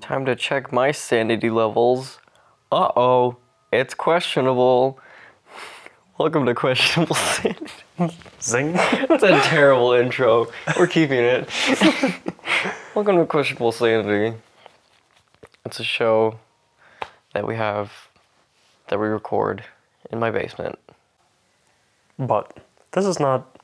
[0.00, 2.18] Time to check my sanity levels.
[2.70, 3.36] Uh oh,
[3.72, 4.98] it's questionable.
[6.18, 7.66] Welcome to Questionable Sanity.
[8.40, 8.72] Zing.
[8.72, 10.46] That's a terrible intro.
[10.78, 11.48] We're keeping it.
[12.94, 14.36] Welcome to Questionable Sanity.
[15.64, 16.38] It's a show
[17.34, 17.92] that we have,
[18.88, 19.64] that we record
[20.10, 20.78] in my basement.
[22.18, 22.56] But
[22.92, 23.58] this is not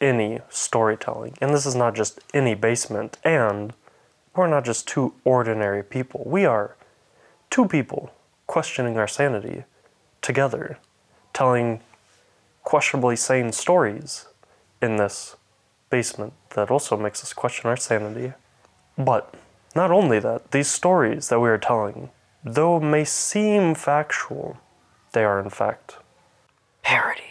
[0.00, 3.72] any storytelling, and this is not just any basement, and
[4.34, 6.22] we're not just two ordinary people.
[6.26, 6.76] We are
[7.50, 8.10] two people
[8.46, 9.64] questioning our sanity
[10.22, 10.78] together,
[11.32, 11.80] telling
[12.64, 14.26] questionably sane stories
[14.80, 15.36] in this
[15.90, 18.32] basement that also makes us question our sanity.
[18.96, 19.34] But
[19.74, 22.10] not only that, these stories that we are telling,
[22.44, 24.58] though may seem factual,
[25.12, 25.96] they are in fact.
[26.82, 27.22] Parody.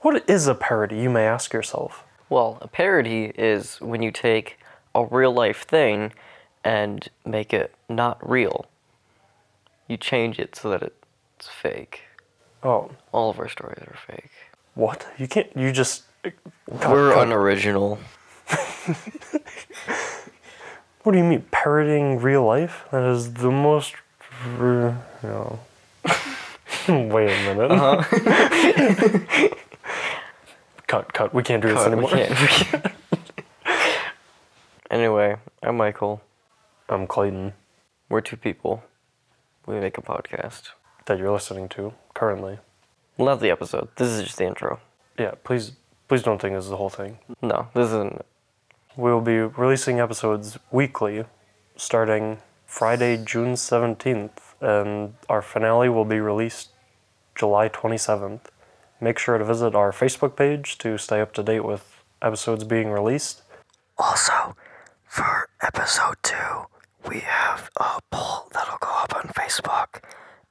[0.00, 2.04] What is a parody, you may ask yourself?
[2.28, 4.58] Well, a parody is when you take
[4.94, 6.12] a real life thing
[6.64, 8.66] and make it not real.
[9.88, 12.02] You change it so that it's fake.
[12.62, 14.30] Oh, All of our stories are fake.
[14.74, 15.06] what?
[15.18, 16.04] You can't, you just.
[16.68, 17.98] We're unoriginal.
[21.02, 22.84] What do you mean, parroting real life?
[22.92, 23.94] That is the most.
[24.58, 25.58] No.
[26.88, 27.70] Wait a minute.
[27.70, 29.48] Uh-huh.
[30.86, 31.32] cut, cut.
[31.32, 32.10] We can't do this Cut, we anymore.
[32.10, 32.86] can't- we can't.
[34.90, 36.20] anyway, I'm Michael.
[36.90, 37.52] I'm Clayton,
[38.08, 38.82] We're two people.
[39.64, 40.70] We make a podcast.
[41.06, 42.58] that you're listening to currently.
[43.16, 43.88] Love the episode.
[43.94, 44.80] This is just the intro.
[45.16, 45.72] Yeah, please,
[46.08, 47.18] please don't think this is the whole thing.
[47.40, 48.24] No, this isn't.
[48.96, 51.24] We will be releasing episodes weekly,
[51.76, 54.30] starting Friday, June 17th,
[54.60, 56.70] and our finale will be released
[57.36, 58.40] July 27th.
[59.00, 62.90] Make sure to visit our Facebook page to stay up to date with episodes being
[62.90, 63.42] released.
[63.96, 64.56] Also,
[65.06, 66.66] for episode two,
[67.08, 70.02] we have a poll that'll go up on Facebook,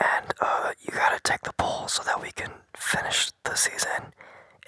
[0.00, 4.12] and uh, you gotta take the poll so that we can finish the season.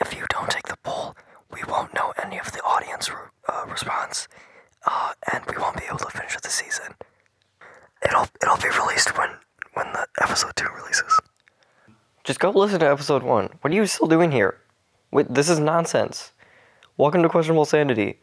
[0.01, 1.17] If you don't take the poll,
[1.53, 3.17] we won't know any of the audience re-
[3.49, 4.29] uh, response,
[4.87, 6.95] uh, and we won't be able to finish the season.
[8.05, 9.31] It'll it'll be released when
[9.75, 11.21] when the episode two releases.
[12.25, 13.51] Just go listen to episode one.
[13.61, 14.59] What are you still doing here?
[15.13, 16.33] Wait, this is nonsense.
[16.97, 18.19] Welcome to Questionable Sanity.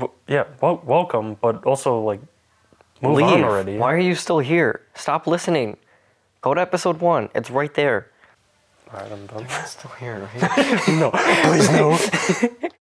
[0.00, 2.20] W- yeah, well, welcome, but also, like,
[3.02, 3.26] move Leave.
[3.26, 3.76] on already.
[3.76, 4.80] Why are you still here?
[4.94, 5.76] Stop listening.
[6.40, 7.28] Go to episode one.
[7.34, 8.08] It's right there.
[8.92, 9.46] Alright, I'm done.
[9.66, 10.88] Still here, right?
[10.88, 11.10] no,
[11.44, 12.68] please no.